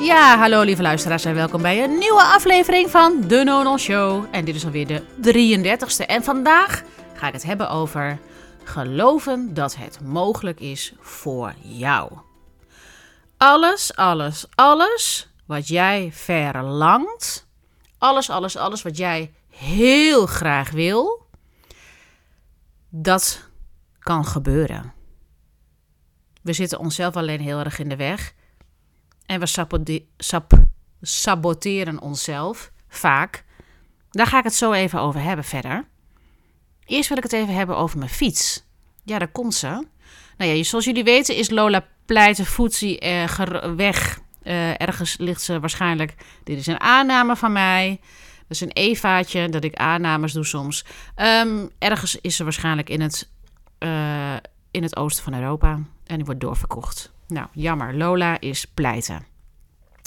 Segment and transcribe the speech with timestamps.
[0.00, 4.24] Ja, hallo lieve luisteraars en welkom bij een nieuwe aflevering van De Nonon Show.
[4.30, 6.06] En dit is alweer de 33ste.
[6.06, 6.82] En vandaag
[7.14, 8.18] ga ik het hebben over
[8.64, 12.12] geloven dat het mogelijk is voor jou.
[13.36, 17.46] Alles, alles, alles wat jij verlangt,
[17.98, 21.26] alles, alles, alles wat jij heel graag wil,
[22.88, 23.48] dat
[23.98, 24.92] kan gebeuren.
[26.42, 28.36] We zitten onszelf alleen heel erg in de weg.
[29.28, 29.46] En we
[31.00, 33.44] saboteren onszelf vaak.
[34.10, 35.84] Daar ga ik het zo even over hebben verder.
[36.84, 38.64] Eerst wil ik het even hebben over mijn fiets.
[39.04, 39.86] Ja, daar komt ze.
[40.36, 42.46] Nou ja, zoals jullie weten is Lola Pleiten
[42.98, 44.20] eh, ger- weg.
[44.42, 46.14] Eh, ergens ligt ze waarschijnlijk.
[46.44, 48.00] Dit is een aanname van mij.
[48.38, 50.84] Dat is een Evaatje dat ik aannames doe soms.
[51.14, 53.30] Ehm, ergens is ze waarschijnlijk in het,
[53.78, 54.36] eh,
[54.70, 55.78] in het oosten van Europa.
[56.08, 57.12] En die wordt doorverkocht.
[57.26, 57.96] Nou, jammer.
[57.96, 59.26] Lola is pleiten.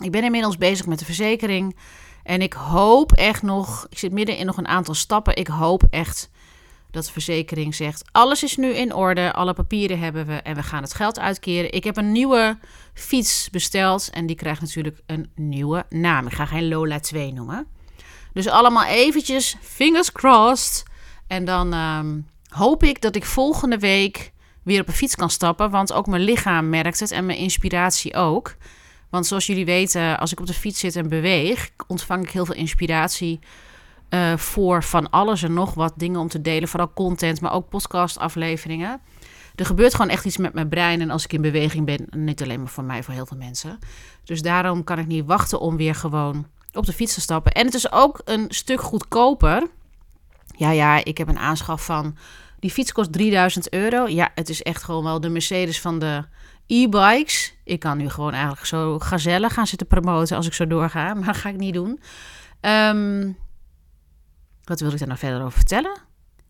[0.03, 1.77] Ik ben inmiddels bezig met de verzekering.
[2.23, 3.87] En ik hoop echt nog.
[3.89, 5.35] Ik zit midden in nog een aantal stappen.
[5.35, 6.29] Ik hoop echt
[6.91, 9.33] dat de verzekering zegt: alles is nu in orde.
[9.33, 10.33] Alle papieren hebben we.
[10.33, 11.71] En we gaan het geld uitkeren.
[11.71, 12.57] Ik heb een nieuwe
[12.93, 14.09] fiets besteld.
[14.09, 16.25] En die krijgt natuurlijk een nieuwe naam.
[16.25, 17.67] Ik ga geen Lola 2 noemen.
[18.33, 20.83] Dus allemaal eventjes fingers crossed.
[21.27, 24.30] En dan ehm, hoop ik dat ik volgende week
[24.63, 25.69] weer op een fiets kan stappen.
[25.69, 28.55] Want ook mijn lichaam merkt het en mijn inspiratie ook.
[29.09, 32.45] Want zoals jullie weten, als ik op de fiets zit en beweeg, ontvang ik heel
[32.45, 33.39] veel inspiratie
[34.09, 36.67] eh, voor van alles en nog wat dingen om te delen.
[36.67, 39.01] Vooral content, maar ook podcastafleveringen.
[39.55, 41.01] Er gebeurt gewoon echt iets met mijn brein.
[41.01, 43.79] En als ik in beweging ben, niet alleen maar voor mij, voor heel veel mensen.
[44.23, 47.51] Dus daarom kan ik niet wachten om weer gewoon op de fiets te stappen.
[47.51, 49.67] En het is ook een stuk goedkoper.
[50.55, 52.17] Ja, ja, ik heb een aanschaf van.
[52.61, 54.07] Die fiets kost 3000 euro.
[54.07, 56.23] Ja, het is echt gewoon wel de Mercedes van de
[56.67, 57.53] e-bikes.
[57.63, 61.13] Ik kan nu gewoon eigenlijk zo gazelle gaan zitten promoten als ik zo doorga.
[61.23, 61.99] Maar ga ik niet doen.
[62.59, 63.31] Ehm,
[64.63, 65.99] wat wil ik daar nou verder over vertellen?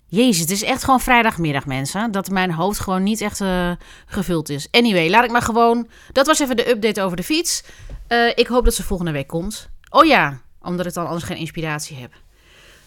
[0.05, 2.11] Jezus, het is echt gewoon vrijdagmiddag, mensen.
[2.11, 3.71] Dat mijn hoofd gewoon niet echt eh,
[4.05, 4.67] gevuld is.
[4.71, 5.88] Anyway, laat ik maar gewoon...
[6.11, 7.63] Dat was even de update over de fiets.
[8.07, 9.69] Eh, ik hoop dat ze volgende week komt.
[9.89, 12.11] Oh ja, omdat ik dan anders geen inspiratie heb.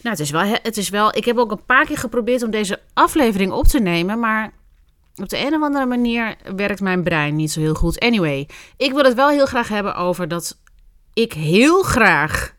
[0.04, 1.16] Nou, het is, wel, het is wel...
[1.16, 4.53] Ik heb ook een paar keer geprobeerd om deze aflevering op te nemen, maar...
[5.16, 8.00] Op de een of andere manier werkt mijn brein niet zo heel goed.
[8.00, 10.60] Anyway, ik wil het wel heel graag hebben over dat
[11.12, 12.54] ik heel graag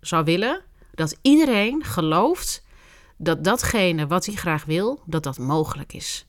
[0.00, 0.62] zou willen
[0.92, 2.64] dat iedereen gelooft
[3.16, 6.26] dat datgene wat hij graag wil, dat dat mogelijk is.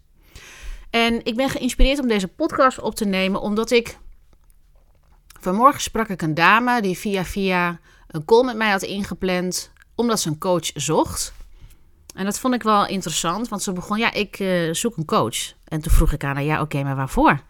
[0.89, 3.97] En ik ben geïnspireerd om deze podcast op te nemen omdat ik
[5.39, 10.19] vanmorgen sprak ik een dame die via via een call met mij had ingepland omdat
[10.19, 11.33] ze een coach zocht.
[12.15, 15.53] En dat vond ik wel interessant, want ze begon, ja, ik uh, zoek een coach.
[15.63, 17.41] En toen vroeg ik aan haar, ja, oké, maar waarvoor?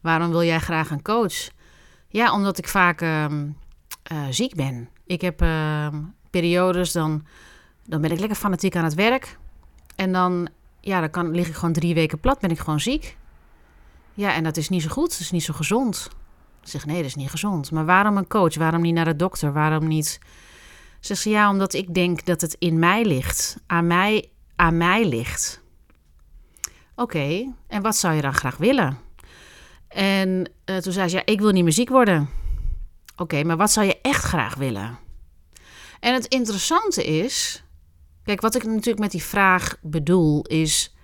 [0.00, 1.48] Waarom wil jij graag een coach?
[2.08, 4.88] Ja, omdat ik vaak uh, uh, ziek ben.
[5.06, 5.96] Ik heb ehm,
[6.30, 7.26] periodes, dan,
[7.86, 9.38] dan ben ik lekker fanatiek aan het werk.
[9.96, 10.48] En dan,
[10.80, 13.16] ja, dan kan, lig ik gewoon drie weken plat, ben ik gewoon ziek.
[14.14, 16.10] Ja, en dat is niet zo goed, dat is niet zo gezond.
[16.62, 17.70] Ik zeg, nee, dat is niet gezond.
[17.70, 18.54] Maar waarom een coach?
[18.54, 19.52] Waarom niet naar de dokter?
[19.52, 20.18] Waarom niet...
[21.00, 23.56] Zegt ze ja, omdat ik denk dat het in mij ligt.
[23.66, 25.60] Aan mij, aan mij ligt.
[26.94, 28.98] Oké, en wat zou je dan graag willen?
[29.88, 32.28] En uh, toen zei ze, ja, ik wil niet meer ziek worden.
[33.16, 34.98] Oké, maar wat zou je echt graag willen?
[36.00, 37.64] En het interessante is...
[38.24, 40.94] Kijk, wat ik natuurlijk met die vraag bedoel is...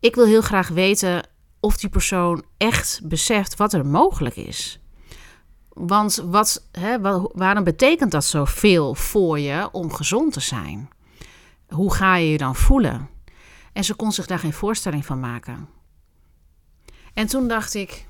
[0.00, 1.28] Ik wil heel graag weten
[1.60, 4.80] of die persoon echt beseft wat er mogelijk is.
[5.74, 7.00] Want wat, hè,
[7.32, 10.88] waarom betekent dat zoveel voor je om gezond te zijn?
[11.68, 13.08] Hoe ga je je dan voelen?
[13.72, 15.68] En ze kon zich daar geen voorstelling van maken.
[17.14, 18.06] En toen dacht ik,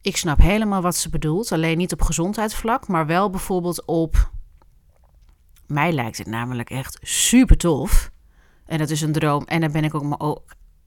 [0.00, 1.52] ik snap helemaal wat ze bedoelt.
[1.52, 4.30] Alleen niet op gezondheidsvlak, maar wel bijvoorbeeld op...
[5.66, 8.10] Mij lijkt het namelijk echt super tof.
[8.66, 9.44] En dat is een droom.
[9.44, 10.44] En daar ben ik ook,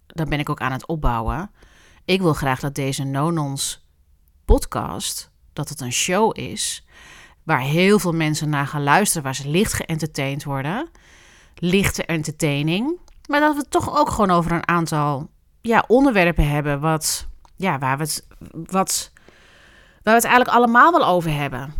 [0.07, 1.51] daar ben ik ook aan het opbouwen.
[2.05, 3.88] Ik wil graag dat deze nonons
[4.49, 6.85] podcast, dat het een show is
[7.43, 10.89] waar heel veel mensen naar gaan luisteren, waar ze licht geëntertained worden,
[11.55, 15.29] lichte entertaining, maar dat we het toch ook gewoon over een aantal
[15.61, 19.11] ja, onderwerpen hebben wat, ja, waar, we het, wat,
[20.03, 21.73] waar we het eigenlijk allemaal wel over hebben.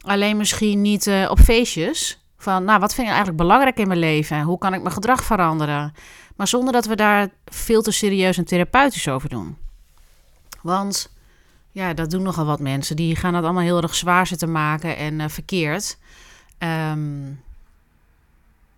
[0.00, 2.22] Alleen misschien niet uh, op feestjes.
[2.38, 4.42] Van, nou, wat vind ik eigenlijk belangrijk in mijn leven?
[4.42, 5.92] Hoe kan ik mijn gedrag veranderen?
[6.36, 9.56] Maar zonder dat we daar veel te serieus en therapeutisch over doen.
[10.62, 11.16] Want
[11.78, 12.96] ja, dat doen nogal wat mensen.
[12.96, 15.98] Die gaan dat allemaal heel erg zwaar zitten maken en uh, verkeerd.
[16.58, 17.40] Um,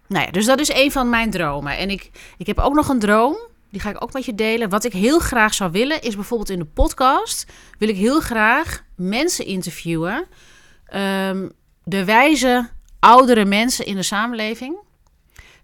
[0.07, 1.77] nou ja, dus dat is een van mijn dromen.
[1.79, 3.37] En ik, ik heb ook nog een droom.
[3.71, 4.69] Die ga ik ook met je delen.
[4.69, 7.47] Wat ik heel graag zou willen, is bijvoorbeeld in de podcast...
[7.79, 10.27] wil ik heel graag mensen interviewen.
[10.87, 11.49] Ehm,
[11.85, 12.69] de wijze
[12.99, 14.77] oudere mensen in de samenleving.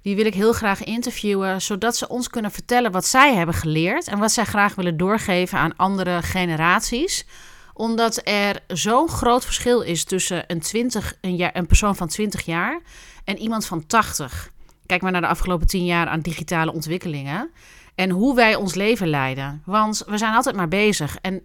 [0.06, 4.08] Die wil ik heel graag interviewen, zodat ze ons kunnen vertellen wat zij hebben geleerd
[4.08, 7.26] en wat zij graag willen doorgeven aan andere generaties.
[7.72, 12.44] Omdat er zo'n groot verschil is tussen een, 20, een, jaar, een persoon van 20
[12.44, 12.80] jaar
[13.24, 14.50] en iemand van 80.
[14.86, 17.50] Kijk maar naar de afgelopen 10 jaar aan digitale ontwikkelingen
[17.94, 19.62] en hoe wij ons leven leiden.
[19.64, 21.42] Want we zijn altijd maar bezig en,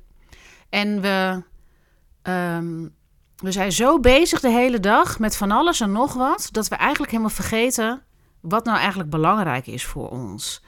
[0.69, 1.44] en we.
[2.22, 2.88] Ehm,
[3.36, 6.75] we zijn zo bezig de hele dag met van alles en nog wat, dat we
[6.75, 8.02] eigenlijk helemaal vergeten
[8.42, 10.64] wat nou eigenlijk belangrijk is voor ons.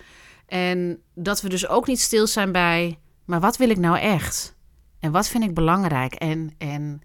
[0.45, 4.55] En dat we dus ook niet stil zijn bij, maar wat wil ik nou echt?
[4.99, 6.13] En wat vind ik belangrijk?
[6.13, 7.01] En, en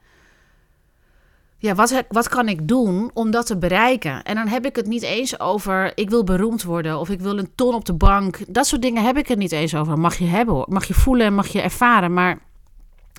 [1.59, 4.23] ja, wat, wat kan ik doen om dat te bereiken?
[4.23, 7.39] En dan heb ik het niet eens over, ik wil beroemd worden of ik wil
[7.39, 8.39] een ton op de bank.
[8.49, 9.99] Dat soort dingen heb ik het niet eens over.
[9.99, 12.13] Mag je hebben, mag je voelen, mag je ervaren.
[12.13, 12.39] Maar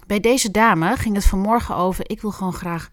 [0.07, 2.90] bij deze dame ging het vanmorgen over, ik wil gewoon graag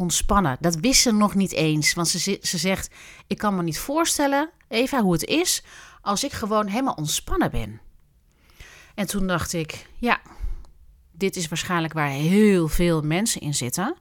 [0.00, 0.56] ontspannen.
[0.60, 1.94] Dat wist ze nog niet eens.
[1.94, 2.94] Want ze, ze zegt:
[3.26, 5.62] Ik kan me niet voorstellen, Eva, hoe het is
[6.00, 7.80] als ik gewoon helemaal ontspannen ben.
[8.94, 10.20] En toen dacht ik: Ja,
[11.12, 13.96] dit is waarschijnlijk waar heel veel mensen in zitten.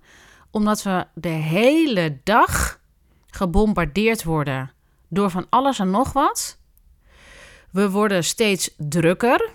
[0.52, 2.80] Omdat we de hele dag
[3.28, 4.72] gebombardeerd worden
[5.08, 6.58] door van alles en nog wat.
[7.72, 9.50] We worden steeds drukker,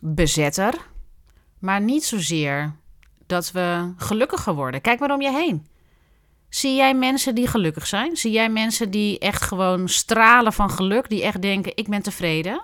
[0.00, 0.86] bezetter,
[1.58, 2.74] maar niet zozeer
[3.26, 4.80] dat we gelukkiger worden.
[4.80, 5.66] Kijk maar om je heen.
[6.54, 8.16] Zie jij mensen die gelukkig zijn?
[8.16, 12.62] Zie jij mensen die echt gewoon stralen van geluk, die echt denken: ik ben tevreden?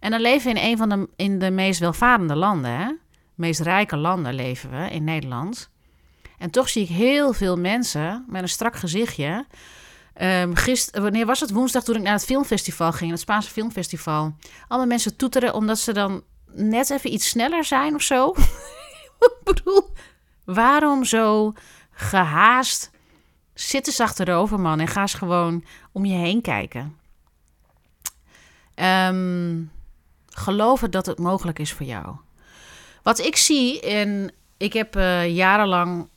[0.00, 2.92] En dan leven we in een van de, in de meest welvarende landen, hè?
[3.34, 5.70] meest rijke landen leven we in Nederland.
[6.38, 9.46] En toch zie ik heel veel mensen met een strak gezichtje.
[10.22, 11.50] Um, gister, wanneer was het?
[11.50, 14.34] Woensdag toen ik naar het filmfestival ging, het Spaanse filmfestival.
[14.68, 18.34] Alle mensen toeteren omdat ze dan net even iets sneller zijn of zo.
[19.28, 19.92] ik bedoel,
[20.44, 21.52] waarom zo
[21.90, 22.90] gehaast
[23.54, 26.96] Zit eens achterover, man, en ga eens gewoon om je heen kijken.
[28.74, 29.70] Um,
[30.28, 32.16] geloven dat het mogelijk is voor jou.
[33.02, 36.08] Wat ik zie, en ik heb uh, jarenlang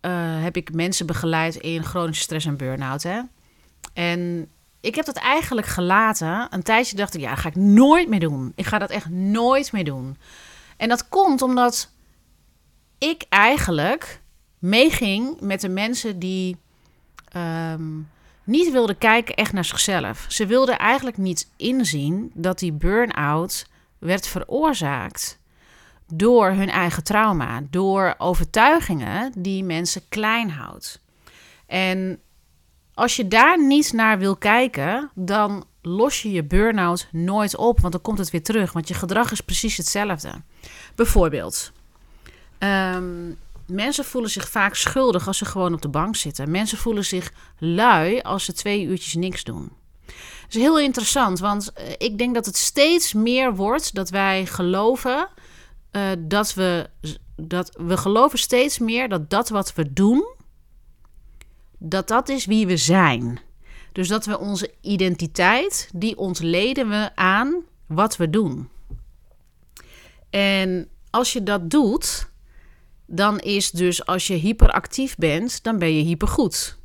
[0.00, 3.02] uh, heb ik mensen begeleid in chronische stress en burn-out.
[3.02, 3.20] Hè?
[3.92, 4.50] En
[4.80, 6.46] ik heb dat eigenlijk gelaten.
[6.50, 8.52] Een tijdje dacht ik, ja, ga ik nooit meer doen.
[8.54, 10.16] Ik ga dat echt nooit meer doen.
[10.76, 11.90] En dat komt omdat
[12.98, 14.20] ik eigenlijk
[14.58, 16.56] meeging met de mensen die
[17.28, 17.98] ehm,
[18.44, 20.24] niet wilden kijken echt naar zichzelf.
[20.28, 23.66] Ze wilden eigenlijk niet inzien dat die burn-out
[23.98, 25.38] werd veroorzaakt
[26.12, 31.00] door hun eigen trauma, door overtuigingen die mensen klein houdt.
[31.66, 32.20] En
[32.94, 37.92] als je daar niet naar wil kijken, dan los je je burn-out nooit op, want
[37.92, 40.30] dan komt het weer terug, want je gedrag is precies hetzelfde.
[40.94, 41.72] Bijvoorbeeld,
[42.58, 43.36] um,
[43.66, 46.50] Mensen voelen zich vaak schuldig als ze gewoon op de bank zitten.
[46.50, 49.72] Mensen voelen zich lui als ze twee uurtjes niks doen.
[50.06, 54.46] Dat is heel interessant, want eh, ik denk dat het steeds meer wordt dat wij
[54.46, 55.28] geloven
[55.92, 56.90] uh, dat we
[57.36, 60.34] dat we geloven steeds meer dat dat wat we doen,
[61.78, 63.40] dat dat is wie we zijn.
[63.92, 67.54] Dus dat we onze identiteit, die ontleden we aan
[67.86, 68.68] wat we doen.
[70.30, 72.28] En als je dat doet,
[73.06, 76.78] dan is dus als je hyperactief bent, dan ben je hypergoed.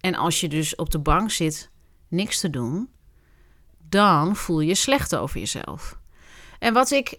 [0.00, 1.70] En als je dus op de bank zit,
[2.08, 2.88] niks te doen,
[3.88, 5.98] dan voel je slecht over jezelf.
[6.58, 7.18] En wat ik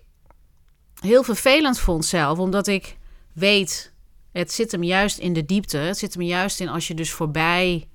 [0.99, 2.97] heel vervelend vond zelf, omdat ik
[3.33, 3.93] weet,
[4.31, 5.77] het zit hem juist in de diepte.
[5.77, 7.87] Het zit hem juist in als je dus voorbij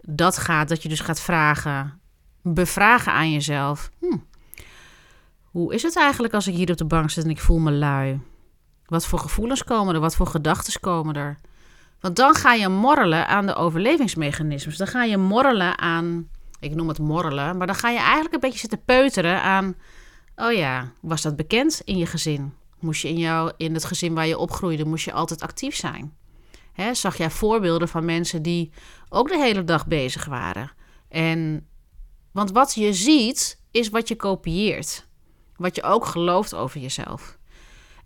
[0.00, 2.00] dat gaat, dat je dus gaat vragen,
[2.42, 3.90] bevragen aan jezelf.
[4.00, 4.18] Hm,
[5.42, 7.70] hoe is het eigenlijk als ik hier op de bank zit en ik voel me
[7.70, 8.20] lui?
[8.86, 10.00] Wat voor gevoelens komen er?
[10.00, 11.38] Wat voor gedachten komen er?
[12.00, 14.76] Want dan ga je morrelen aan de overlevingsmechanismes.
[14.76, 16.28] Dan ga je morrelen aan,
[16.60, 19.76] ik noem het morrelen, maar dan ga je eigenlijk een beetje zitten peuteren aan,
[20.36, 22.52] oh ja, was dat bekend in je gezin?
[22.78, 26.16] Moest je in, jou, in het gezin waar je opgroeide, moest je altijd actief zijn?
[26.72, 28.72] Hè, zag jij voorbeelden van mensen die
[29.08, 30.70] ook de hele dag bezig waren?
[31.08, 31.66] En,
[32.32, 35.06] want wat je ziet, is wat je kopieert.
[35.56, 37.38] Wat je ook gelooft over jezelf.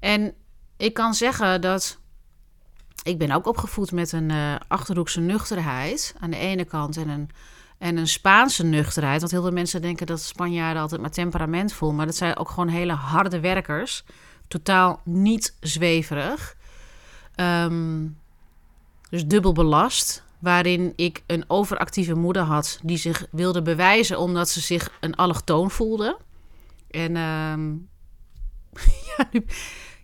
[0.00, 0.34] En
[0.80, 1.98] ik kan zeggen dat
[3.02, 7.30] ik ben ook opgevoed met een uh, achterhoekse nuchterheid aan de ene kant en een,
[7.78, 9.20] en een Spaanse nuchterheid.
[9.20, 12.68] Want heel veel mensen denken dat Spanjaarden altijd maar temperamentvol, maar dat zijn ook gewoon
[12.68, 14.04] hele harde werkers.
[14.48, 16.56] Totaal niet zweverig.
[17.36, 18.18] Um,
[19.10, 20.22] dus dubbel belast.
[20.38, 25.70] waarin ik een overactieve moeder had die zich wilde bewijzen omdat ze zich een allochtoon
[25.70, 26.18] voelde.
[26.90, 27.72] En ehm,
[29.16, 29.40] ja,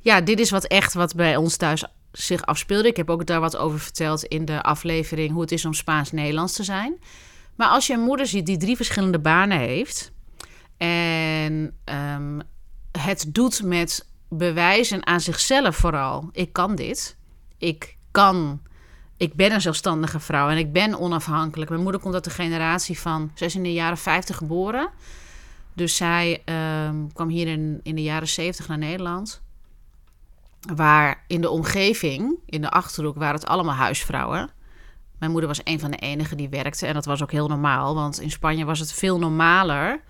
[0.06, 2.88] ja, dit is wat echt wat bij ons thuis zich afspeelde.
[2.88, 6.52] Ik heb ook daar wat over verteld in de aflevering hoe het is om Spaans-Nederlands
[6.52, 6.98] te zijn.
[7.56, 10.12] Maar als je een moeder ziet die drie verschillende banen heeft
[10.76, 12.40] en ehm,
[12.98, 16.28] het doet met bewijzen aan zichzelf vooral.
[16.32, 17.16] Ik kan dit.
[17.58, 18.60] Ik kan.
[19.16, 21.70] Ik ben een zelfstandige vrouw en ik ben onafhankelijk.
[21.70, 23.30] Mijn moeder komt uit de generatie van.
[23.34, 24.88] Zij is in de jaren 50 geboren.
[25.72, 29.44] Dus zij ehm, kwam hier in, in de jaren 70 naar Nederland.
[30.74, 34.50] Waar in de omgeving, in de achterhoek, waren het allemaal huisvrouwen.
[35.18, 36.86] Mijn moeder was een van de enigen die werkte.
[36.86, 37.94] En dat was ook heel normaal.
[37.94, 40.00] Want in Spanje was het veel normaler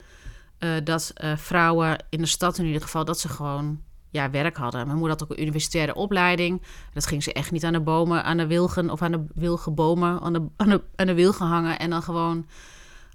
[0.58, 4.56] eh, dat eh, vrouwen in de stad in ieder geval, dat ze gewoon ja, werk
[4.56, 4.86] hadden.
[4.86, 6.62] Mijn moeder had ook een universitaire opleiding.
[6.92, 10.20] Dat ging ze echt niet aan de bomen, aan de wilgen of aan de wilgenbomen,
[10.20, 12.46] aan de, aan de, aan de wilgen hangen en dan gewoon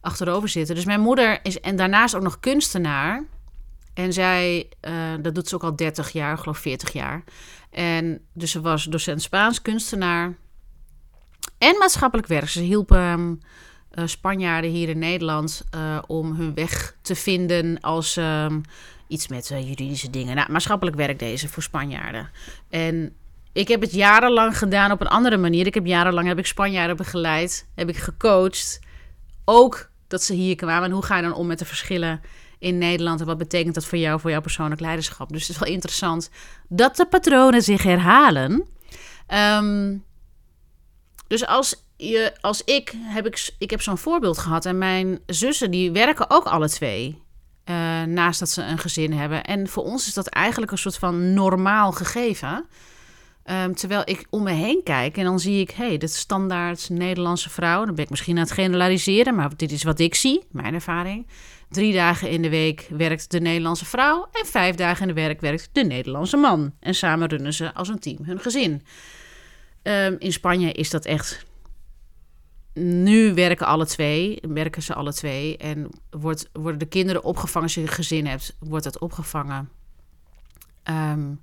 [0.02, 0.76] achterover zitten.
[0.76, 3.24] Dus mijn moeder is en daarnaast ook nog kunstenaar.
[3.94, 7.24] En zij, eh, dat doet ze ook al 30 jaar, geloof 40 jaar.
[7.70, 10.36] En dus ze was docent Spaans, kunstenaar
[11.58, 12.50] en maatschappelijk werk.
[12.50, 13.18] Ze hielp eh,
[14.06, 18.62] Spanjaarden hier in Nederland eh, om hun weg te vinden als ehm,
[19.08, 20.36] iets met juridische dingen.
[20.36, 22.30] Nou, maatschappelijk werk deze voor Spanjaarden.
[22.70, 23.16] En
[23.54, 25.66] ik heb het jarenlang gedaan op een andere manier.
[25.66, 28.80] Ik heb jarenlang heb ik Spanjaarden begeleid, heb ik gecoacht.
[29.46, 30.84] Ook dat ze hier kwamen.
[30.84, 32.22] En hoe ga je dan om met de verschillen
[32.62, 33.20] in Nederland?
[33.20, 35.30] En wat betekent dat voor jou, voor jouw persoonlijk leiderschap?
[35.32, 36.30] Dus het is wel interessant
[36.70, 38.68] dat de patronen zich herhalen.
[39.28, 39.98] Ehm,
[41.28, 44.66] dus als, je, als ik, heb ik, ik heb zo'n voorbeeld gehad.
[44.66, 47.22] En mijn zussen, die werken ook alle twee.
[47.64, 49.44] eh, naast dat ze een gezin hebben.
[49.44, 52.66] En voor ons is dat eigenlijk een soort van normaal gegeven.
[53.44, 56.90] Ehm, terwijl ik om me heen kijk en dan zie ik, hé, hey, dit standaard
[56.90, 57.86] Nederlandse vrouw.
[57.86, 61.28] Dan ben ik misschien aan het generaliseren, maar dit is wat ik zie, mijn ervaring.
[61.72, 65.42] Drie dagen in de week werkt de Nederlandse vrouw en vijf dagen in de week
[65.42, 66.74] werkt de Nederlandse man.
[66.80, 68.86] En samen runnen ze als een team hun gezin.
[69.82, 71.46] Ehm, in Spanje is dat echt.
[72.74, 75.58] Nu werken alle twee, werken ze alle twee.
[75.58, 79.70] En wordt, worden de kinderen opgevangen als je een gezin hebt, wordt dat opgevangen.
[80.84, 81.34] Ehm,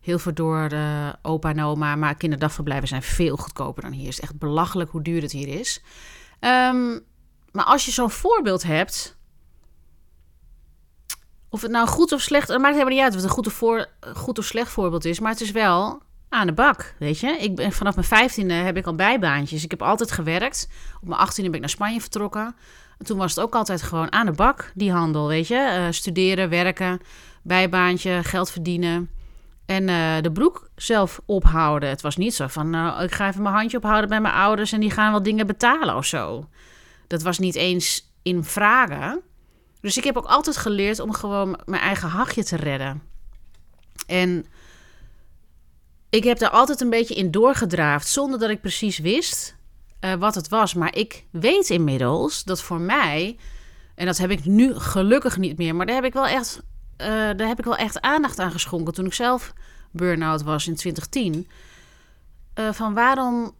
[0.00, 1.96] heel veel door de opa en oma.
[1.96, 4.04] Maar kinderdagverblijven zijn veel goedkoper dan hier.
[4.04, 5.82] Het is echt belachelijk hoe duur het hier is.
[6.40, 6.98] Ehm,
[7.52, 9.20] maar als je zo'n voorbeeld hebt.
[11.52, 12.48] Of het nou goed of slecht.
[12.48, 15.04] Het maakt helemaal niet uit of het een goed of, voor, goed of slecht voorbeeld
[15.04, 15.20] is.
[15.20, 16.94] Maar het is wel aan de bak.
[16.98, 19.64] Weet je, ik ben, vanaf mijn vijftiende heb ik al bijbaantjes.
[19.64, 20.68] Ik heb altijd gewerkt.
[21.00, 22.54] Op mijn achttiende ben ik naar Spanje vertrokken.
[22.98, 25.28] En toen was het ook altijd gewoon aan de bak, die handel.
[25.28, 27.00] Weet je, Eh, studeren, werken,
[27.42, 29.10] bijbaantje, geld verdienen.
[29.66, 31.88] En eh, de broek zelf ophouden.
[31.88, 34.72] Het was niet zo van, nou, ik ga even mijn handje ophouden bij mijn ouders
[34.72, 36.48] en die gaan wel dingen betalen of zo.
[37.06, 39.22] Dat was niet eens in vragen.
[39.82, 43.02] Dus ik heb ook altijd geleerd om gewoon mijn eigen hachje te redden.
[44.06, 44.46] En
[46.10, 49.56] ik heb daar altijd een beetje in doorgedraafd, zonder dat ik precies wist
[50.00, 50.74] eh, wat het was.
[50.74, 53.36] Maar ik weet inmiddels dat voor mij,
[53.94, 56.62] en dat heb ik nu gelukkig niet meer, maar daar heb ik wel echt
[57.02, 59.52] eh, daar heb ik wel echt aandacht aan geschonken toen ik zelf
[59.90, 61.48] burn-out was in 2010.
[62.54, 63.54] Eh, van waarom,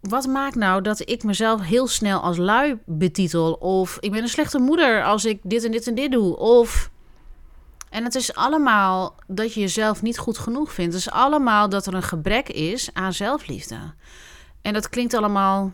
[0.00, 3.52] wat maakt nou dat ik mezelf heel snel als lui betitel?
[3.52, 6.36] Of ik ben een slechte moeder als ik dit en dit en dit doe.
[6.36, 6.90] Of,
[7.90, 10.92] en het is allemaal dat je jezelf niet goed genoeg vindt.
[10.92, 13.94] Het is allemaal dat er een gebrek is aan zelfliefde.
[14.62, 15.72] En dat klinkt allemaal,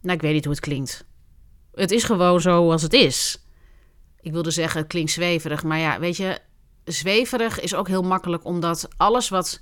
[0.00, 1.04] nou ik weet niet hoe het klinkt.
[1.74, 3.44] Het is gewoon zo als het is.
[4.20, 5.62] Ik wilde zeggen, het klinkt zweverig.
[5.62, 6.38] Maar ja, weet je,
[6.84, 9.60] zweverig is ook heel makkelijk, omdat alles wat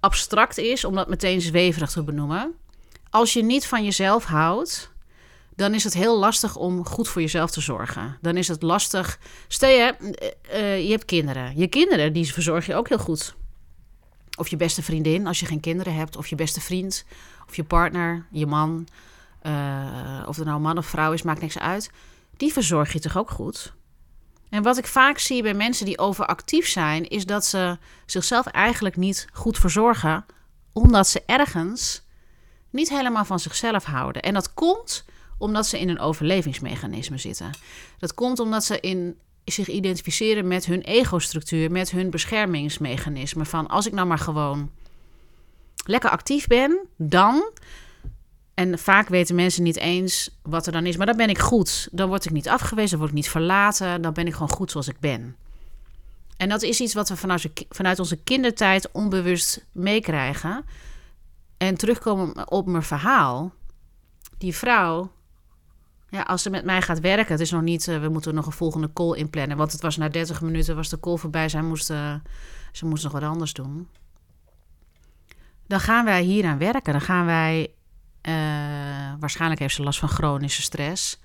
[0.00, 2.54] abstract is, om dat meteen zweverig te benoemen.
[3.12, 4.90] Als je niet van jezelf houdt,
[5.56, 8.18] dan is het heel lastig om goed voor jezelf te zorgen.
[8.20, 9.18] Dan is het lastig.
[9.48, 9.94] Stel je,
[10.52, 11.56] uh, je hebt kinderen.
[11.56, 13.34] Je kinderen, die verzorg je ook heel goed.
[14.38, 16.16] Of je beste vriendin, als je geen kinderen hebt.
[16.16, 17.04] Of je beste vriend.
[17.48, 18.88] Of je partner, je man.
[19.42, 21.90] Uh, of het nou man of vrouw is, maakt niks uit.
[22.36, 23.72] Die verzorg je toch ook goed?
[24.50, 28.96] En wat ik vaak zie bij mensen die overactief zijn, is dat ze zichzelf eigenlijk
[28.96, 30.24] niet goed verzorgen,
[30.72, 32.02] omdat ze ergens
[32.72, 34.22] niet helemaal van zichzelf houden.
[34.22, 35.04] En dat komt
[35.38, 37.50] omdat ze in een overlevingsmechanisme zitten.
[37.98, 43.44] Dat komt omdat ze in, zich identificeren met hun ego-structuur, met hun beschermingsmechanisme.
[43.44, 44.70] Van als ik nou maar gewoon
[45.84, 47.50] lekker actief ben, dan.
[48.54, 50.96] En vaak weten mensen niet eens wat er dan is.
[50.96, 51.88] Maar dan ben ik goed.
[51.92, 54.02] Dan word ik niet afgewezen, dan word ik niet verlaten.
[54.02, 55.36] Dan ben ik gewoon goed zoals ik ben.
[56.36, 60.64] En dat is iets wat we vanuit, vanuit onze kindertijd onbewust meekrijgen.
[61.62, 63.52] En terugkomen op mijn verhaal.
[64.38, 65.12] die vrouw,
[66.08, 68.46] ja, als ze met mij gaat werken, het is nog niet, uh, we moeten nog
[68.46, 69.56] een volgende call inplannen.
[69.56, 71.48] Want het was na 30 minuten was de call voorbij.
[71.48, 72.14] Zij moest, uh,
[72.72, 73.88] ze moest nog wat anders doen.
[75.66, 76.92] Dan gaan wij hier aan werken.
[76.92, 77.74] Dan gaan wij,
[78.22, 78.34] uh,
[79.20, 81.20] waarschijnlijk heeft ze last van chronische stress.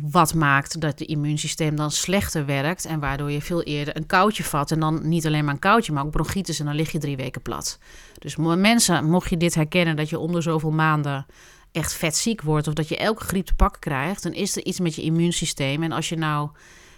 [0.00, 4.44] Wat maakt dat het immuunsysteem dan slechter werkt en waardoor je veel eerder een koudje
[4.44, 4.70] vat.
[4.70, 7.16] En dan niet alleen maar een koudje, maar ook bronchitis en dan lig je drie
[7.16, 7.78] weken plat.
[8.18, 11.26] Dus mensen, mocht je dit herkennen dat je om de zoveel maanden
[11.72, 14.64] echt vet ziek wordt of dat je elke griep te pakken krijgt, dan is er
[14.64, 15.82] iets met je immuunsysteem.
[15.82, 16.50] En als je nou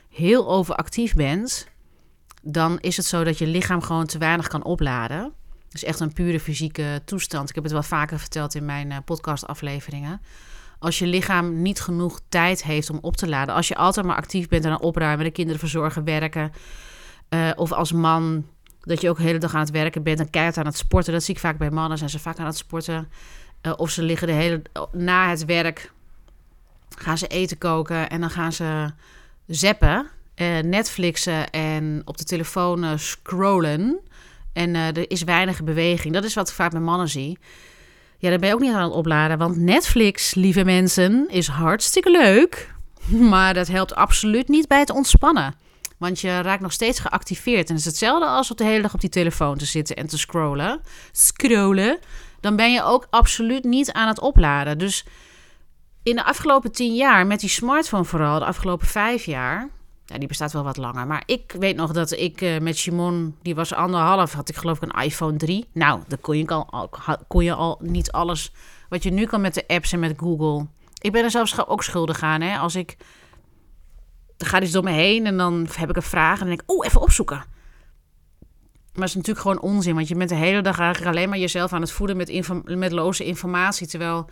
[0.09, 1.69] heel overactief bent,
[2.43, 5.33] dan is het zo dat je lichaam gewoon te weinig kan opladen.
[5.69, 7.49] Dus echt een pure fysieke toestand.
[7.49, 10.21] Ik heb het wel vaker verteld in mijn uh, podcastafleveringen.
[10.85, 14.17] Als je lichaam niet genoeg tijd heeft om op te laden, als je altijd maar
[14.17, 16.53] actief bent aan het opruimen, de kinderen verzorgen, werken,
[17.31, 18.47] uh, of als man
[18.81, 21.12] dat je ook de hele dag aan het werken bent en keihard aan het sporten.
[21.12, 23.09] Dat zie ik vaak bij mannen, zijn ze vaak aan het sporten.
[23.62, 24.62] Uh, of ze liggen de hele
[24.93, 25.93] na het werk
[26.99, 28.91] gaan ze eten koken en dan gaan ze
[29.47, 34.00] zappen, uh, Netflixen en op de telefoon scrollen.
[34.53, 36.14] En er is weinig beweging.
[36.14, 37.38] Dat is wat ik vaak bij mannen zie.
[38.25, 39.38] Ja, dan ben je ook niet aan het opladen.
[39.38, 42.75] Want Netflix, lieve mensen, is hartstikke leuk.
[43.31, 45.54] Maar dat helpt absoluut niet bij het ontspannen.
[45.99, 47.69] Want je raakt nog steeds geactiveerd.
[47.69, 50.07] En het is hetzelfde als op de hele dag op die telefoon te zitten en
[50.07, 50.81] te scrollen.
[51.12, 51.99] Scrollen
[52.40, 54.78] dan ben je ook absoluut niet aan het opladen.
[54.78, 55.04] Dus
[56.02, 59.69] in de afgelopen tien jaar, met die smartphone vooral, de afgelopen vijf jaar,
[60.07, 61.07] ja, die bestaat wel wat langer.
[61.07, 64.77] Maar ik weet nog dat ik uh, met Simon, die was anderhalf, had ik geloof
[64.77, 65.67] ik een iPhone 3.
[65.73, 66.91] Nou, dan kon je al,
[67.29, 68.53] kon je al niet alles
[68.89, 70.67] wat je nu kan met de apps en met Google.
[71.01, 72.41] Ik ben er zelfs ook schuldig aan.
[72.41, 72.59] Hè?
[72.59, 72.97] Als ik,
[74.39, 76.61] er gaat iets door me heen en dan heb ik een vraag en dan denk
[76.61, 77.37] ik, oh, even opzoeken.
[78.93, 81.39] Maar het is natuurlijk gewoon onzin, want je bent de hele dag eigenlijk alleen maar
[81.39, 83.87] jezelf aan het voeden met, met loze informatie.
[83.87, 84.29] Terwijl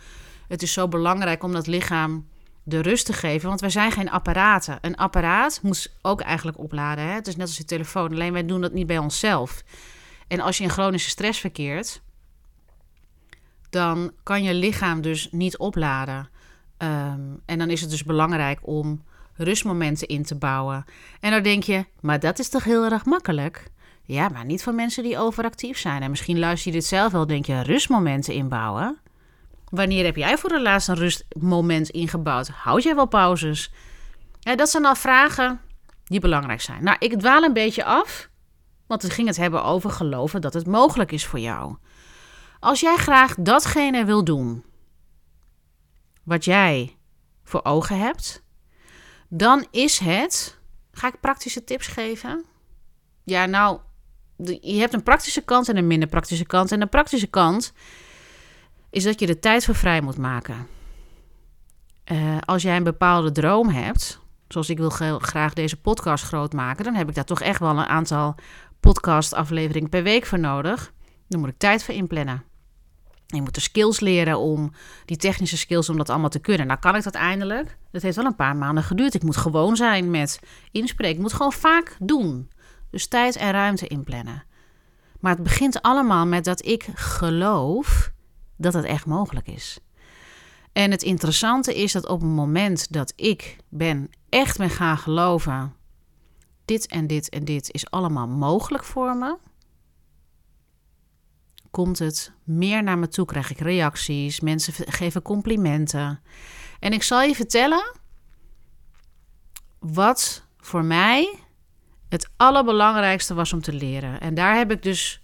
[0.47, 2.27] het is zo belangrijk om dat lichaam
[2.63, 4.77] de rust te geven, want wij zijn geen apparaten.
[4.81, 7.03] Een apparaat moet ook eigenlijk opladen.
[7.03, 7.11] Hè?
[7.11, 9.63] Het is net als je telefoon, alleen wij doen dat niet bij onszelf.
[10.27, 12.01] En als je in chronische stress verkeert,
[13.69, 16.29] dan kan je lichaam dus niet opladen.
[16.77, 19.03] Ehm, en dan is het dus belangrijk om
[19.35, 20.85] rustmomenten in te bouwen.
[21.19, 23.67] En dan denk je, maar dat is toch heel erg makkelijk?
[24.03, 26.01] Ja, maar niet voor mensen die overactief zijn.
[26.01, 28.97] En misschien luister je dit zelf wel, denk je, rustmomenten inbouwen.
[29.73, 32.47] Wanneer heb jij voor de laatste een rustmoment ingebouwd?
[32.47, 33.71] Houd jij wel pauzes?
[34.39, 35.61] Ja, dat zijn al vragen
[36.03, 36.83] die belangrijk zijn.
[36.83, 38.29] Nou, ik dwaal een beetje af,
[38.87, 41.75] want we gingen het hebben over geloven dat het mogelijk is voor jou.
[42.59, 44.63] Als jij graag datgene wil doen
[46.23, 46.97] wat jij
[47.43, 48.43] voor ogen hebt,
[49.29, 50.59] dan is het.
[50.91, 52.45] Ga ik praktische tips geven?
[53.23, 53.79] Ja, nou,
[54.61, 56.71] je hebt een praktische kant en een minder praktische kant.
[56.71, 57.73] En de praktische kant
[58.93, 60.67] is dat je de tijd voor vrij moet maken.
[62.11, 66.83] Uh, als jij een bepaalde droom hebt, zoals ik wil graag deze podcast groot maken,
[66.83, 68.35] dan heb ik daar toch echt wel een aantal
[68.79, 70.93] podcastafleveringen per week voor nodig.
[71.27, 72.43] Dan moet ik tijd voor inplannen.
[73.25, 74.71] Je moet de skills leren om
[75.05, 76.67] die technische skills om dat allemaal te kunnen.
[76.67, 77.77] Nou kan ik dat eindelijk.
[77.91, 79.13] Dat heeft wel een paar maanden geduurd.
[79.13, 80.39] Ik moet gewoon zijn met
[80.71, 81.15] inspreken.
[81.15, 82.49] Ik moet gewoon vaak doen.
[82.89, 84.43] Dus tijd en ruimte inplannen.
[85.19, 88.11] Maar het begint allemaal met dat ik geloof
[88.55, 89.79] dat het echt mogelijk is.
[90.73, 95.73] En het interessante is dat op het moment dat ik ben echt ben gaan geloven,
[96.65, 99.37] dit en dit en dit is allemaal mogelijk voor me,
[101.71, 106.21] komt het meer naar me toe, krijg ik reacties, mensen geven complimenten.
[106.79, 107.95] En ik zal je vertellen
[109.79, 111.39] wat voor mij
[112.09, 114.19] het allerbelangrijkste was om te leren.
[114.21, 115.22] En daar heb ik dus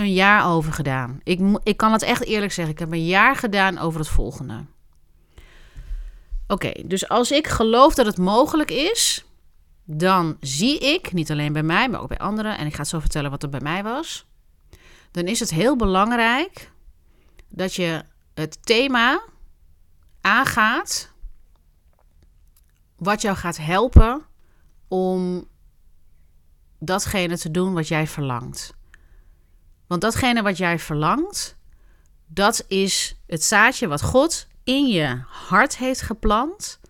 [0.00, 1.20] een jaar over gedaan.
[1.22, 2.74] Ik, ik kan het echt eerlijk zeggen.
[2.74, 4.64] Ik heb een jaar gedaan over het volgende.
[6.46, 9.24] Oké, dus als ik geloof dat het mogelijk is,
[9.84, 13.00] dan zie ik, niet alleen bij mij, maar ook bij anderen, en ik ga zo
[13.00, 14.26] vertellen wat er bij mij was,
[15.10, 16.70] dan is het heel belangrijk
[17.48, 19.22] dat je het thema
[20.20, 21.12] aangaat
[22.96, 24.22] wat jou gaat helpen
[24.88, 25.48] om
[26.78, 28.78] datgene te doen wat jij verlangt.
[29.90, 31.56] Want datgene wat jij verlangt,
[32.26, 36.80] dat is het zaadje wat God in je hart heeft geplant,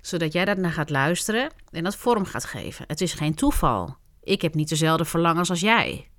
[0.00, 2.84] zodat jij daarna gaat luisteren en dat vorm gaat geven.
[2.88, 3.96] Het is geen toeval.
[4.20, 6.10] Ik heb niet dezelfde verlangens als jij.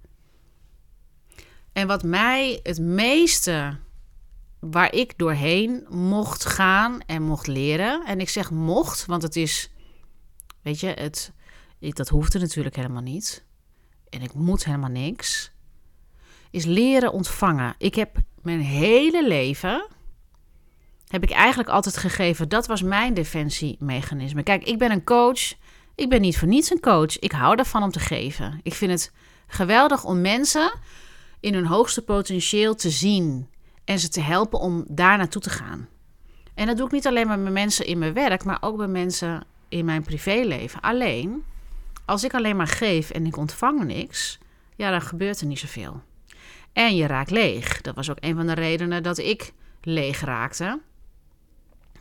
[1.73, 3.78] En wat mij het meeste
[4.60, 8.06] waar ik doorheen mocht gaan en mocht leren.
[8.06, 9.71] En ik zeg mocht, want het is,
[10.62, 11.32] weet je, het,
[11.80, 13.45] dat hoefde natuurlijk helemaal niet.
[14.10, 15.52] En ik moet helemaal niks.
[16.53, 17.75] Is leren ontvangen.
[17.77, 19.87] Ik heb mijn hele leven,
[21.07, 22.49] heb ik eigenlijk altijd gegeven.
[22.49, 24.43] Dat was mijn defensiemechanisme.
[24.43, 25.53] Kijk, ik ben een coach.
[25.95, 27.19] Ik ben niet voor niets een coach.
[27.19, 28.59] Ik hou ervan om te geven.
[28.63, 29.11] Ik vind het
[29.47, 30.73] geweldig om mensen
[31.39, 33.49] in hun hoogste potentieel te zien
[33.85, 35.87] en ze te helpen om daar naartoe te gaan.
[36.53, 38.87] En dat doe ik niet alleen maar met mensen in mijn werk, maar ook bij
[38.87, 40.81] mensen in mijn privéleven.
[40.81, 41.43] Alleen,
[42.05, 44.39] als ik alleen maar geef en ik ontvang niks,
[44.75, 46.01] ja, dan gebeurt er niet zoveel.
[46.73, 47.81] En je raakt leeg.
[47.81, 50.79] Dat was ook een van de redenen dat ik leeg raakte.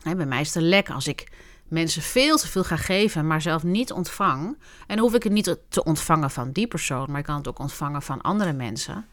[0.03, 1.31] bij mij is het lek als ik
[1.67, 4.57] mensen veel te veel ga geven, maar zelf niet ontvang.
[4.87, 7.59] En hoef ik het niet te ontvangen van die persoon, maar ik kan het ook
[7.59, 9.05] ontvangen van andere mensen.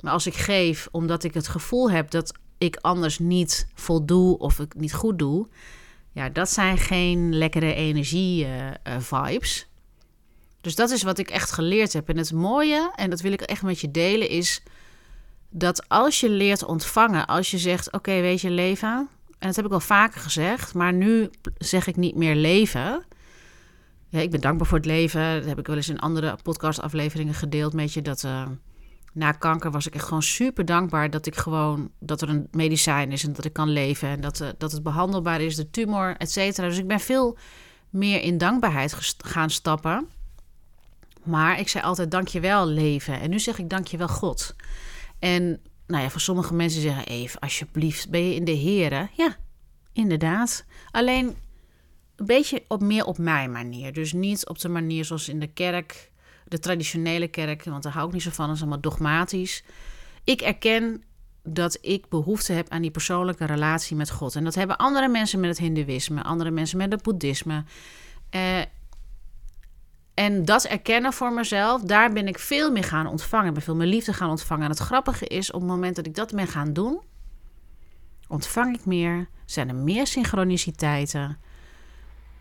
[0.00, 4.58] Maar als ik geef omdat ik het gevoel heb dat ik anders niet voldoe of
[4.58, 5.48] ik niet goed doe,
[6.12, 9.60] ja, dat zijn geen lekkere energie-vibes.
[9.60, 9.66] Eh,
[10.60, 12.08] dus dat is wat ik echt geleerd heb.
[12.08, 14.62] En het mooie, en dat wil ik echt met je delen, is
[15.52, 19.08] dat als je leert ontvangen, als je zegt: Oké, weet je, leven.
[19.38, 23.04] En dat heb ik al vaker gezegd, maar nu zeg ik niet meer leven.
[24.08, 25.34] Ja, ik ben dankbaar voor het leven.
[25.34, 28.02] Dat heb ik wel eens in andere podcastafleveringen gedeeld met je.
[28.02, 28.46] Dat uh,
[29.12, 33.12] na kanker was ik echt gewoon super dankbaar dat ik gewoon dat er een medicijn
[33.12, 36.16] is en dat ik kan leven en dat, uh, dat het behandelbaar is, de tumor,
[36.16, 36.68] et cetera.
[36.68, 37.38] Dus ik ben veel
[37.90, 40.08] meer in dankbaarheid gaan stappen.
[41.22, 43.20] Maar ik zei altijd dankjewel leven.
[43.20, 44.54] En nu zeg ik dankjewel God.
[45.22, 49.08] En nou ja, voor sommige mensen zeggen even alsjeblieft, ben je in de Here?
[49.16, 49.36] Ja,
[49.92, 50.64] inderdaad.
[50.90, 51.36] Alleen
[52.16, 53.92] een beetje op meer op mijn manier.
[53.92, 56.10] Dus niet op de manier zoals in de kerk,
[56.44, 59.64] de traditionele kerk, want daar hou ik niet zo van, is allemaal dogmatisch.
[60.24, 61.02] Ik erken
[61.42, 64.36] dat ik behoefte heb aan die persoonlijke relatie met God.
[64.36, 67.64] En dat hebben andere mensen met het Hindoeïsme, andere mensen met het Boeddhisme.
[68.34, 68.60] Uh,
[70.14, 73.46] en dat erkennen voor mezelf, daar ben ik veel meer gaan ontvangen.
[73.46, 74.64] Ik ben veel meer liefde gaan ontvangen.
[74.64, 77.00] En het grappige is, op het moment dat ik dat ben gaan doen,
[78.28, 81.38] ontvang ik meer, zijn er meer synchroniciteiten.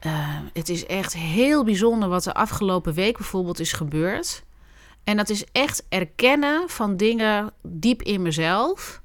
[0.05, 4.43] Uh, het is echt heel bijzonder wat de afgelopen week bijvoorbeeld is gebeurd.
[5.03, 9.01] En dat is echt erkennen van dingen diep in mezelf.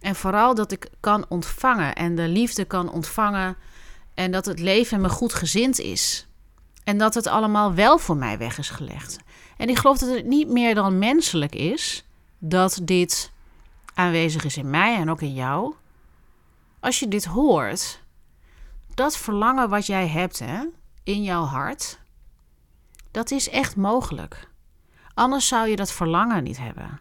[0.00, 3.56] En vooral dat ik kan ontvangen en de liefde kan ontvangen.
[4.14, 6.26] En dat het leven me goed gezind is.
[6.84, 9.18] En dat het allemaal wel voor mij weg is gelegd.
[9.56, 12.04] En ik geloof dat het niet meer dan menselijk is
[12.38, 13.32] dat dit
[13.94, 15.74] aanwezig is in mij en ook in jou.
[16.80, 18.00] Als je dit hoort,
[18.94, 20.64] dat verlangen wat jij hebt hè,
[21.02, 22.00] in jouw hart,
[23.10, 24.50] dat is echt mogelijk.
[25.14, 27.00] Anders zou je dat verlangen niet hebben.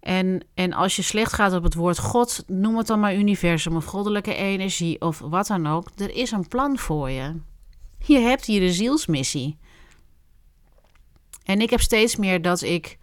[0.00, 3.76] En, en als je slecht gaat op het woord God, noem het dan maar universum
[3.76, 7.40] of goddelijke energie of wat dan ook, er is een plan voor je.
[8.06, 9.58] Je hebt hier een zielsmissie.
[11.44, 12.98] En ik heb steeds meer dat ik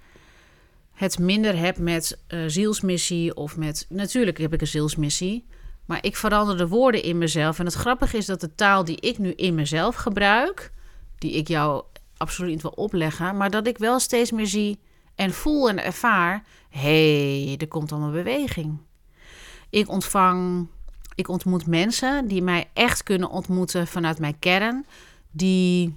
[0.92, 3.86] het minder heb met uh, zielsmissie of met.
[3.90, 5.46] Natuurlijk heb ik een zielsmissie.
[5.86, 7.60] Maar ik verander de woorden in mezelf.
[7.60, 10.72] En het grappige is dat de taal die ik nu in mezelf gebruik,
[11.18, 11.84] die ik jou
[12.18, 14.80] absoluut niet wil opleggen, maar dat ik wel steeds meer zie
[15.16, 18.78] en voel en ervaar: hé, hey, er komt allemaal beweging.
[19.70, 20.68] Ik ontvang
[21.22, 24.86] ik ontmoet mensen die mij echt kunnen ontmoeten vanuit mijn kern.
[25.32, 25.96] Die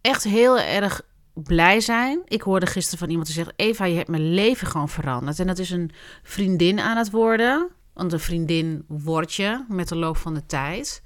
[0.00, 1.02] echt heel erg
[1.34, 2.22] blij zijn.
[2.24, 5.38] Ik hoorde gisteren van iemand die zegt: Eva, je hebt mijn leven gewoon veranderd.
[5.38, 5.90] En dat is een
[6.22, 7.68] vriendin aan het worden.
[7.92, 11.02] Want een vriendin word je met de loop van de tijd.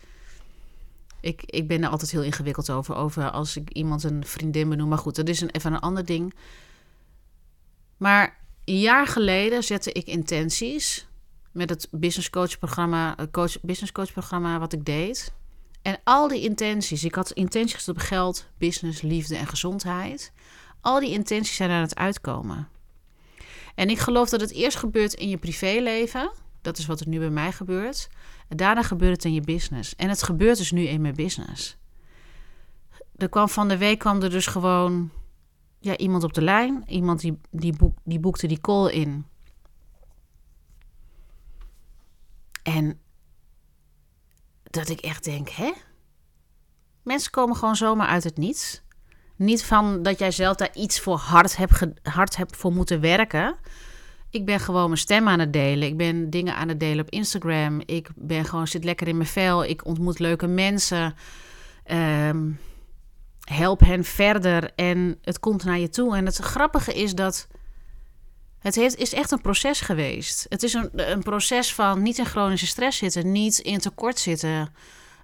[1.21, 4.89] Ik, ik ben er altijd heel ingewikkeld over, over als ik iemand een vriendin benoem.
[4.89, 6.35] Maar goed, dat is een, even een ander ding.
[7.97, 11.09] Maar een jaar geleden zette ik intenties
[11.53, 15.33] met het business coach programma, coach, business coach programma wat ik deed.
[15.83, 20.33] En al die intenties, ik had intenties op geld, business, liefde en gezondheid.
[20.81, 22.69] Al die intenties zijn aan het uitkomen.
[23.75, 26.31] En ik geloof dat het eerst gebeurt in je privéleven.
[26.61, 28.09] Dat is wat er nu bij mij gebeurt.
[28.49, 29.97] Daarna gebeurt het in je business.
[29.97, 31.77] En het gebeurt dus nu in mijn business.
[33.17, 35.11] Er kwam van de week kwam er dus gewoon
[35.79, 36.85] ja, iemand op de lijn.
[36.87, 39.27] Iemand die, die, boek, die boekte die call in
[42.63, 43.01] En
[44.63, 45.73] dat ik echt denk, hè?
[47.03, 48.83] Mensen komen gewoon zomaar uit het niets.
[49.37, 53.57] Niet van dat jij zelf daar iets voor hard hebt, hard hebt voor moeten werken.
[54.31, 55.89] Ik ben gewoon mijn stem aan het delen.
[55.89, 57.81] Ik ben dingen aan het delen op Instagram.
[57.85, 59.65] Ik ben gewoon, zit lekker in mijn vel.
[59.65, 61.15] Ik ontmoet leuke mensen.
[61.91, 62.59] Um,
[63.45, 66.17] help hen verder en het komt naar je toe.
[66.17, 67.47] En het grappige is dat
[68.61, 70.47] het heeft, is echt een proces geweest.
[70.49, 74.75] Het is een, een proces van niet in chronische stress zitten, niet in tekort zitten,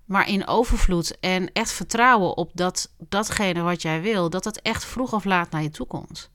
[0.05, 1.21] maar in overvloed.
[1.21, 5.51] En echt vertrouwen op dat datgene wat jij wil, dat het echt vroeg of laat
[5.51, 6.31] naar je toe komt.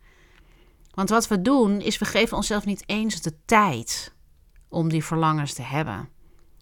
[0.91, 4.13] Want wat we doen, is we geven onszelf niet eens de tijd
[4.69, 6.09] om die verlangens te hebben.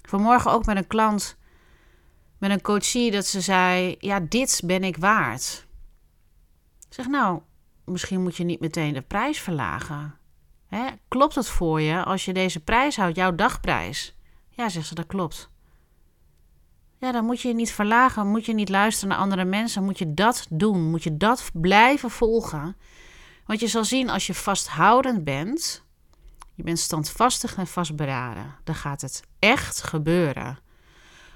[0.02, 1.38] Vanmorgen ook met een klant,
[2.38, 5.68] met een coachie, dat ze zei: Ja, dit ben ik waard.
[6.88, 7.42] Ik zeg nou,
[7.86, 10.19] misschien moet je niet meteen de prijs verlagen.
[10.70, 10.88] Hè?
[11.08, 14.16] Klopt het voor je als je deze prijs houdt, jouw dagprijs?
[14.50, 15.50] Ja, zegt ze, dat klopt.
[16.98, 19.98] Ja, dan moet je je niet verlagen, moet je niet luisteren naar andere mensen, moet
[19.98, 22.76] je dat doen, moet je dat blijven volgen.
[23.46, 25.84] Want je zal zien als je vasthoudend bent,
[26.56, 30.60] je bent standvastig en vastberaden, dan gaat het echt gebeuren.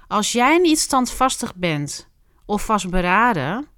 [0.08, 2.08] Als jij niet standvastig bent
[2.44, 3.68] of vastberaden,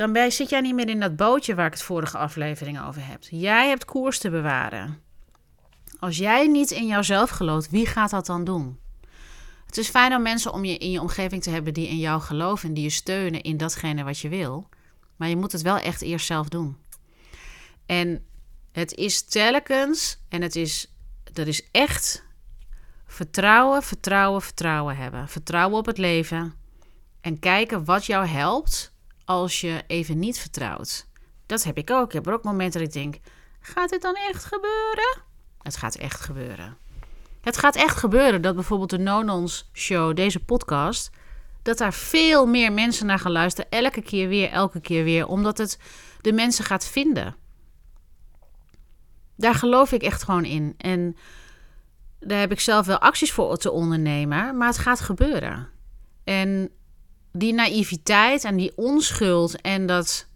[0.00, 3.22] dan zit jij niet meer in dat bootje waar ik het vorige aflevering over heb.
[3.30, 5.02] Jij hebt koers te bewaren.
[5.98, 8.78] Als jij niet in jouzelf gelooft, wie gaat dat dan doen?
[9.66, 12.20] Het is fijn om mensen om je in je omgeving te hebben die in jou
[12.20, 14.68] geloven en die je steunen in datgene wat je wil.
[15.16, 16.76] Maar je moet het wel echt eerst zelf doen.
[17.86, 18.24] En
[18.72, 20.94] het is telkens, en het is,
[21.32, 22.24] dat is echt
[23.06, 25.28] vertrouwen, vertrouwen, vertrouwen hebben.
[25.28, 26.54] Vertrouwen op het leven.
[27.20, 28.89] En kijken wat jou helpt
[29.30, 31.06] als je even niet vertrouwt.
[31.46, 32.06] Dat heb ik ook.
[32.06, 33.18] Ik heb ook momenten dat ik denk:
[33.60, 35.22] gaat dit dan echt gebeuren?
[35.62, 36.76] Het gaat echt gebeuren.
[37.40, 41.10] Het gaat echt gebeuren dat bijvoorbeeld de Nonons Show, deze podcast,
[41.62, 43.70] dat daar veel meer mensen naar gaan luisteren.
[43.70, 45.26] Elke keer weer, elke keer weer.
[45.26, 45.78] Omdat het
[46.20, 47.36] de mensen gaat vinden.
[49.36, 50.74] Daar geloof ik echt gewoon in.
[50.76, 51.16] En
[52.18, 54.56] daar heb ik zelf wel acties voor te ondernemen.
[54.56, 55.68] Maar het gaat gebeuren.
[56.24, 56.70] En
[57.32, 60.26] die naïviteit en die onschuld en dat.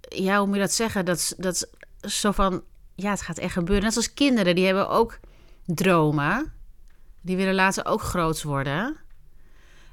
[0.00, 1.04] Ja, hoe moet je dat zeggen?
[1.04, 1.68] Dat, dat
[2.00, 2.62] zo van.
[2.94, 3.84] Ja, het gaat echt gebeuren.
[3.84, 5.18] Net als kinderen, die hebben ook
[5.64, 6.52] dromen.
[7.20, 8.96] Die willen later ook groot worden.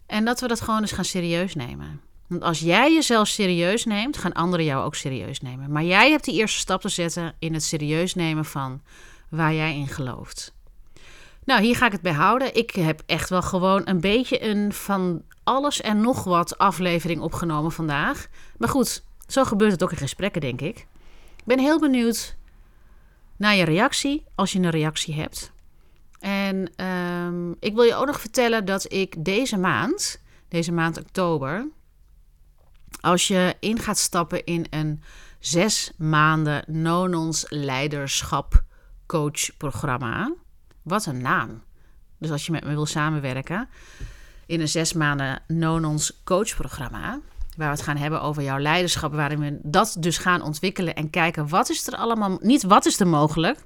[0.05, 2.01] En dat we dat gewoon eens gaan serieus nemen.
[2.27, 5.71] Want als jij jezelf serieus neemt, gaan anderen jou ook serieus nemen.
[5.71, 8.81] Maar jij hebt die eerste stap te zetten in het serieus nemen van
[9.29, 10.54] waar jij in gelooft.
[11.45, 12.55] Nou, hier ga ik het bij houden.
[12.55, 17.71] Ik heb echt wel gewoon een beetje een van alles en nog wat aflevering opgenomen
[17.71, 18.27] vandaag.
[18.57, 20.77] Maar goed, zo gebeurt het ook in gesprekken, denk ik.
[21.35, 22.35] Ik ben heel benieuwd
[23.37, 25.51] naar je reactie, als je een reactie hebt.
[26.19, 31.67] En ehm, ik wil je ook nog vertellen dat ik deze maand, deze maand oktober,
[33.01, 35.01] als je in gaat stappen in een
[35.39, 38.63] zes maanden Nonons leiderschap
[39.05, 40.33] coach programma.
[40.85, 41.63] Wat een naam.
[42.17, 43.69] Dus als je met me wil samenwerken
[44.45, 47.19] in een zes maanden Nonons coachprogramma,
[47.57, 51.09] waar we het gaan hebben over jouw leiderschap, waarin we dat dus gaan ontwikkelen en
[51.09, 53.65] kijken wat is er allemaal, niet wat is er mogelijk,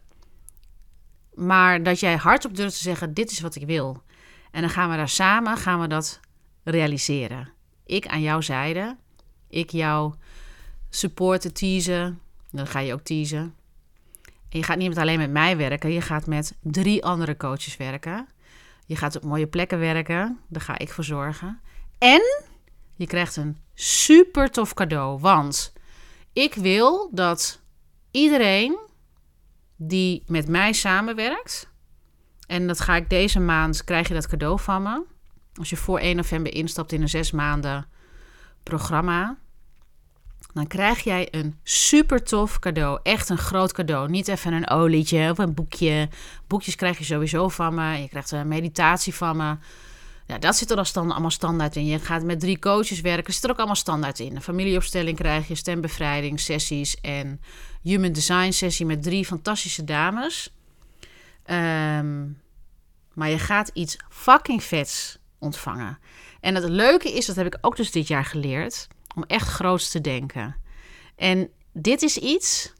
[1.33, 4.03] maar dat jij hardop durft te zeggen, dit is wat ik wil.
[4.51, 6.19] En dan gaan we daar samen, gaan we dat
[6.63, 7.49] realiseren.
[7.85, 8.97] Ik aan jouw zijde,
[9.49, 10.13] ik jou
[10.89, 12.19] supporten, teasen,
[12.51, 13.53] dan ga je ook teasen.
[14.49, 18.27] Je gaat niet alleen met mij werken, je gaat met drie andere coaches werken.
[18.85, 21.59] Je gaat op mooie plekken werken, daar ga ik voor zorgen.
[21.97, 22.21] En
[22.95, 25.73] je krijgt een super tof cadeau, want
[26.33, 27.61] ik wil dat
[28.11, 28.77] iedereen
[29.75, 31.69] die met mij samenwerkt,
[32.47, 35.03] en dat ga ik deze maand, krijg je dat cadeau van me.
[35.53, 37.87] Als je voor 1 november instapt in een zes maanden
[38.63, 39.37] programma,
[40.53, 42.99] dan krijg jij een super tof cadeau.
[43.03, 44.09] Echt een groot cadeau.
[44.09, 46.09] Niet even een olietje of een boekje.
[46.47, 47.97] Boekjes krijg je sowieso van me.
[48.01, 49.57] Je krijgt een meditatie van me.
[50.25, 51.85] Ja, dat zit er al allemaal standaard in.
[51.85, 53.33] Je gaat met drie coaches werken.
[53.33, 54.35] Zit er ook allemaal standaard in.
[54.35, 57.41] Een familieopstelling krijg je, stembevrijding, sessies en
[57.81, 60.53] human design sessie met drie fantastische dames.
[61.43, 62.25] Ehm,
[63.13, 65.99] maar je gaat iets fucking vets ontvangen.
[66.39, 68.87] En het leuke is, dat heb ik ook dus dit jaar geleerd
[69.19, 70.55] om echt groots te denken.
[71.15, 72.73] En dit is iets.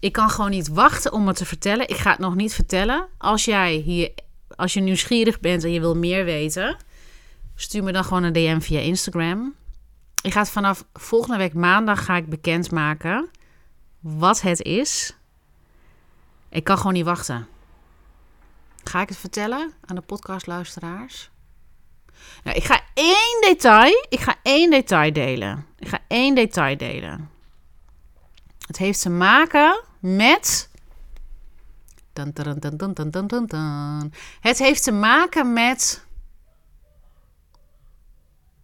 [0.00, 1.88] Ik kan gewoon niet wachten om het te vertellen.
[1.88, 3.08] Ik ga het nog niet vertellen.
[3.18, 4.12] Als jij hier,
[4.56, 6.76] als je nieuwsgierig bent en je wil meer weten,
[7.54, 9.54] stuur me dan gewoon een DM via Instagram.
[10.22, 13.30] Ik ga het vanaf volgende week maandag ga ik bekendmaken
[14.00, 15.16] wat het is.
[16.48, 17.46] Ik kan gewoon niet wachten.
[18.84, 21.30] Ga ik het vertellen aan de podcastluisteraars?
[22.42, 25.66] Nou, ik ga één detail, ik ga één detail delen.
[25.78, 27.30] Ik ga één detail delen.
[28.66, 30.70] Het heeft te maken met.
[34.40, 36.06] Het heeft te maken met.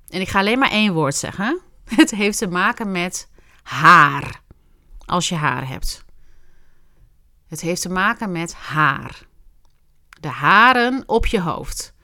[0.08, 1.60] En ik ga alleen maar één woord zeggen.
[2.00, 3.28] Het heeft te maken met
[3.62, 4.40] haar.
[5.06, 6.04] Als je haar hebt.
[7.48, 9.26] Het heeft te maken met haar.
[10.20, 11.94] De haren op je hoofd.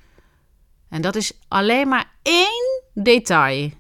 [0.89, 3.71] En dat is alleen maar één detail.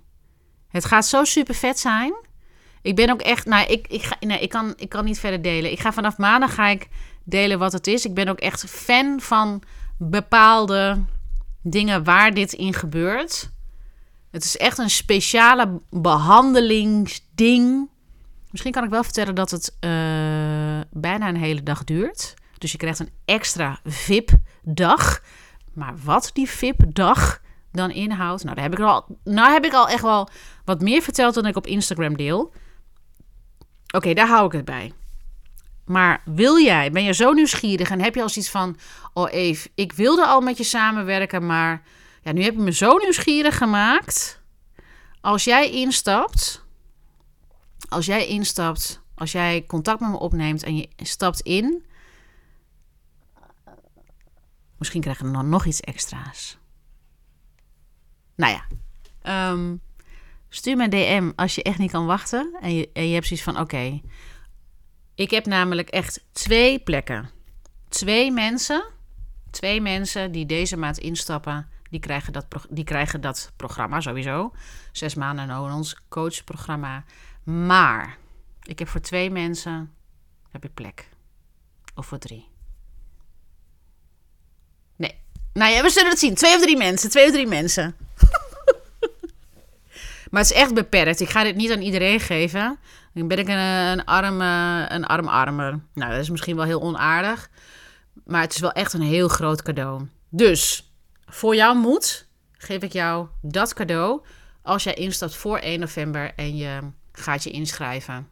[0.69, 2.14] Het gaat zo super vet zijn.
[2.83, 5.42] Ik ben ook echt, nou, ik, ik, ga, nee, ik, kan, ik kan niet verder
[5.42, 5.71] delen.
[5.71, 6.88] Ik ga vanaf maandag ga ik
[7.25, 8.05] delen wat het is.
[8.05, 9.62] Ik ben ook echt fan van
[9.99, 11.05] bepaalde
[11.62, 13.51] dingen waar dit in gebeurt.
[14.31, 17.88] Het is echt een speciale behandelingsding.
[18.51, 19.90] Misschien kan ik wel vertellen dat het uh,
[20.90, 22.35] bijna een hele dag duurt.
[22.59, 25.23] Dus je krijgt een extra VIP-dag.
[25.76, 27.40] Maar wat die VIP-dag
[27.72, 30.28] dan inhoudt, nou, daar heb ik al, nou heb ik al echt wel
[30.64, 32.52] wat meer verteld dan ik op Instagram deel.
[33.94, 34.92] Oké, daar hou ik het bij.
[35.84, 38.76] Maar wil jij, ben je zo nieuwsgierig en heb je al iets van:
[39.12, 41.82] Oh, Eve, ik wilde al met je samenwerken, maar
[42.22, 44.40] ja, nu heb je me zo nieuwsgierig gemaakt.
[45.20, 46.64] Als jij instapt,
[47.88, 51.84] als jij instapt, als jij contact met me opneemt en je stapt in,
[54.78, 56.58] misschien krijgen we dan nog iets extra's.
[58.36, 58.66] Nou ja,
[59.52, 59.80] um,
[60.48, 63.26] stuur me een DM als je echt niet kan wachten en je, en je hebt
[63.26, 64.00] zoiets van: Oké,
[65.14, 67.30] ik heb namelijk echt twee plekken.
[67.88, 68.84] Twee mensen,
[69.50, 74.52] twee mensen die deze maand instappen, die krijgen dat, die krijgen dat programma sowieso.
[74.92, 77.04] Zes maanden in ons coachprogramma.
[77.42, 78.18] Maar
[78.62, 79.94] ik heb voor twee mensen
[80.50, 81.08] heb ik plek.
[81.94, 82.48] Of voor drie.
[84.96, 85.20] Nee.
[85.57, 86.35] Nou ja, we zullen het zien.
[86.35, 87.11] Twee of drie mensen.
[87.11, 87.97] Twee of drie mensen.
[90.31, 91.21] maar het is echt beperkt.
[91.21, 92.79] Ik ga dit niet aan iedereen geven.
[93.14, 94.40] Dan ben ik een, arm,
[94.90, 95.81] een arm armer.
[95.95, 97.51] Nou, dat is misschien wel heel onaardig.
[98.25, 100.07] Maar het is wel echt een heel groot cadeau.
[100.29, 100.92] Dus
[101.27, 104.21] voor jouw moed geef ik jou dat cadeau.
[104.62, 106.79] Als jij instapt voor 1 november en je
[107.12, 108.29] gaat je inschrijven.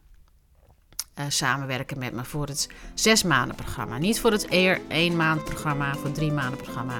[1.19, 3.97] Uh, samenwerken met me voor het zes maanden programma.
[3.97, 6.99] Niet voor het eer één maand programma, voor drie maanden programma.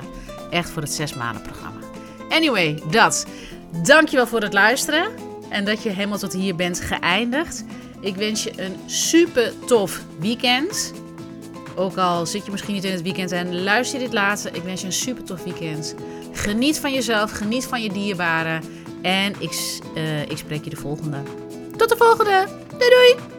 [0.49, 1.79] Echt voor het zes maanden programma.
[2.29, 3.25] Anyway, dat.
[3.83, 5.11] Dankjewel voor het luisteren
[5.49, 7.65] en dat je helemaal tot hier bent geëindigd.
[7.99, 10.93] Ik wens je een super tof weekend.
[11.75, 14.55] Ook al zit je misschien niet in het weekend en luister je dit later.
[14.55, 15.95] Ik wens je een super tof weekend.
[16.31, 18.63] Geniet van jezelf, geniet van je dierbaren.
[19.01, 21.17] En ik, uh, ik spreek je de volgende.
[21.77, 22.47] Tot de volgende.
[22.69, 23.34] Doei doei!